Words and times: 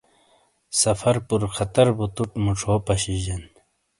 سفر 0.81 1.15
پُر 1.27 1.41
خطر 1.55 1.87
تُٹ 2.15 2.29
مُچھو 2.43 2.73
بو 2.79 2.83
پشی 2.85 3.15
جین۔ 3.23 3.41